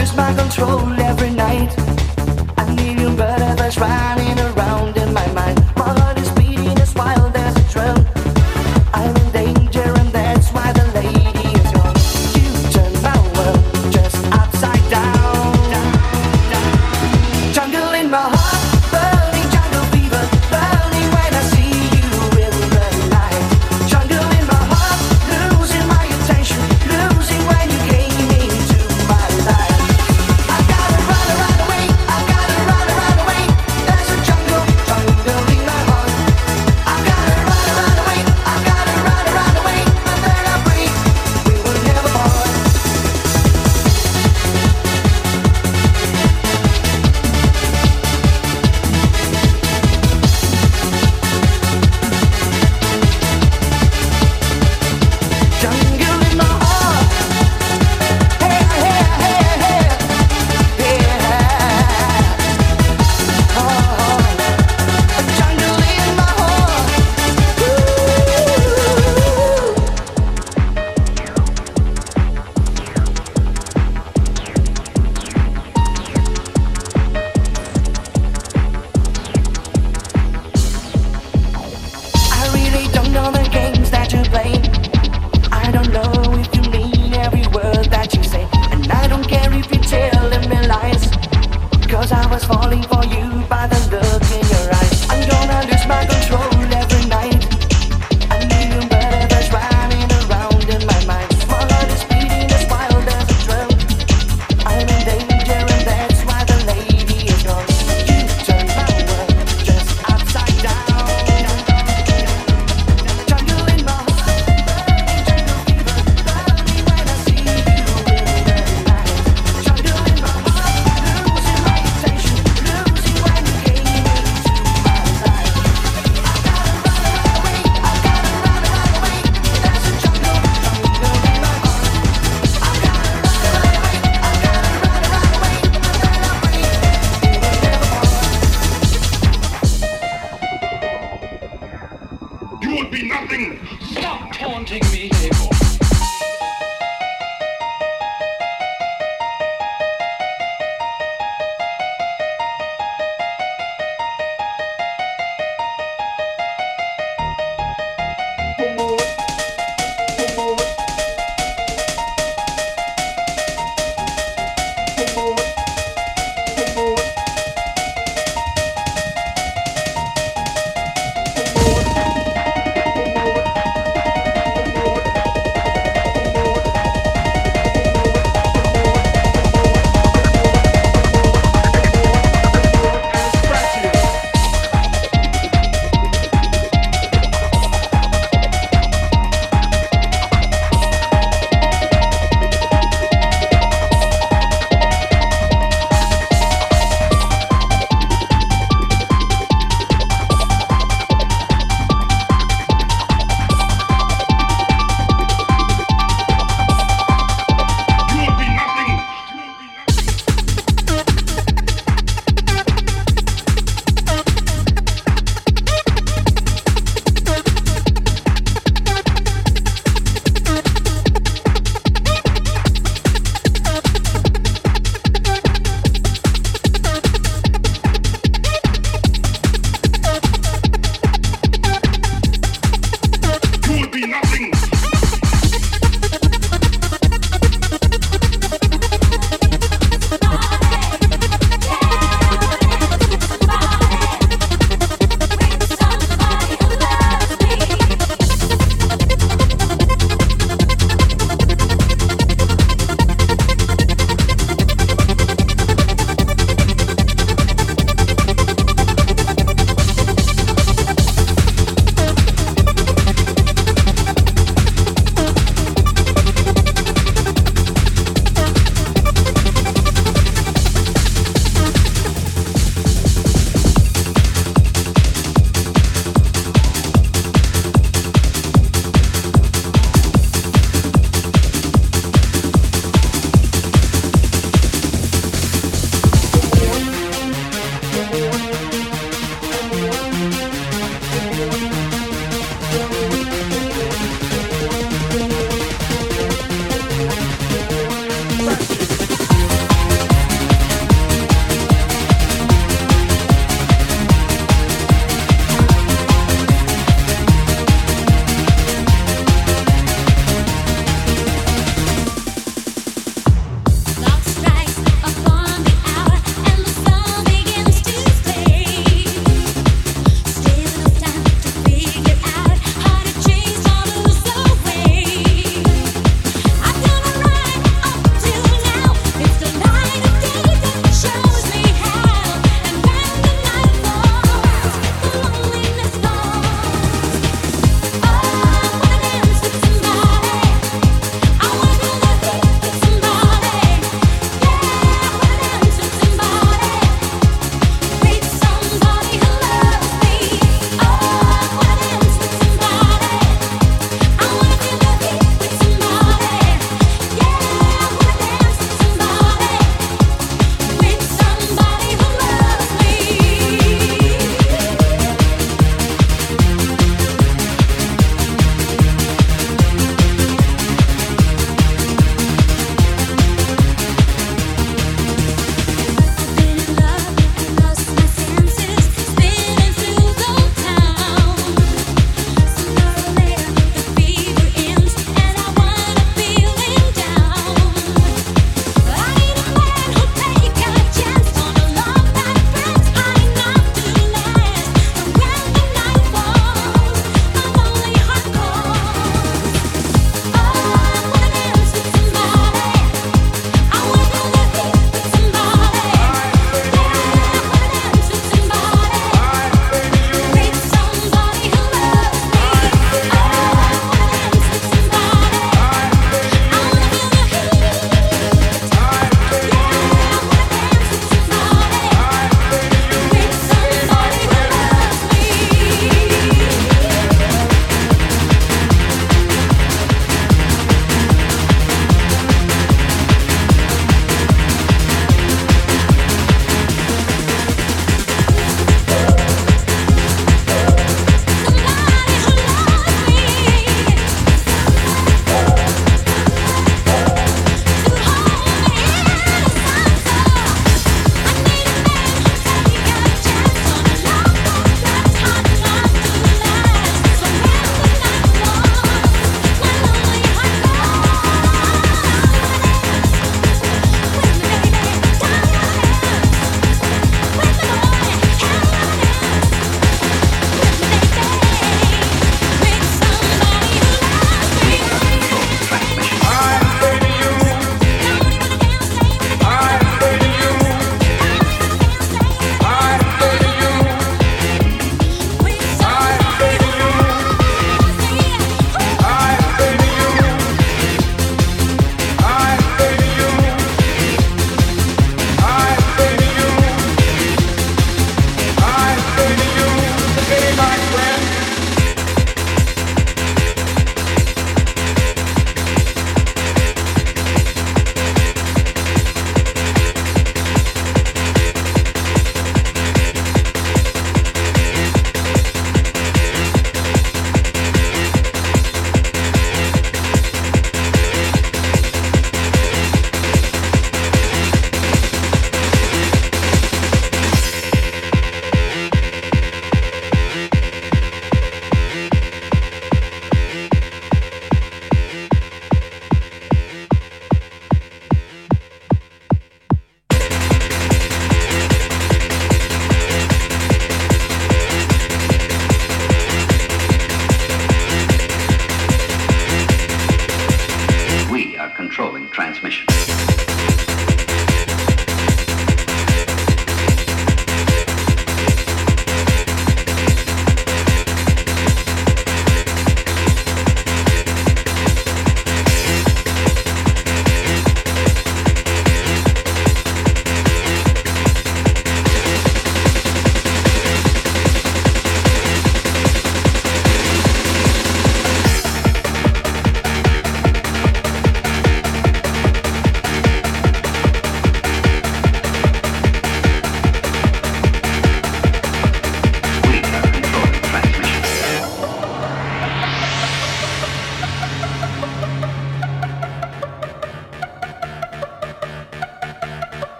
[0.00, 1.74] lose my control every night.
[2.56, 4.59] I need you, but I was running around.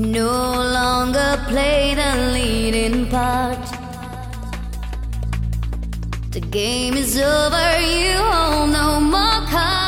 [0.00, 3.58] You no longer play the leading part.
[6.30, 9.79] The game is over, you hold no more cards.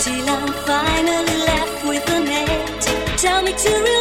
[0.00, 2.82] till I'm finally left with a end.
[3.18, 3.97] Tell me to